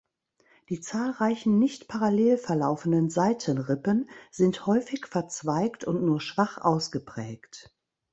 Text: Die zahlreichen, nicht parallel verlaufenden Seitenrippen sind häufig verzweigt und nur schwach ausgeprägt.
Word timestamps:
Die 0.69 0.79
zahlreichen, 0.81 1.59
nicht 1.59 1.87
parallel 1.87 2.39
verlaufenden 2.39 3.11
Seitenrippen 3.11 4.09
sind 4.31 4.65
häufig 4.65 5.05
verzweigt 5.05 5.83
und 5.83 6.01
nur 6.03 6.19
schwach 6.19 6.57
ausgeprägt. 6.57 7.71